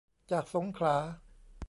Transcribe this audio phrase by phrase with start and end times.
[0.31, 0.95] จากสงขลา